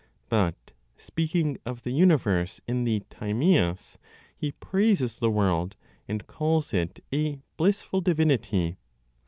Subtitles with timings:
[0.29, 3.99] But, speaking of the universe in the Timaeus,
[4.35, 5.75] he praises the world,
[6.07, 8.77] and calls it a blissful divinity.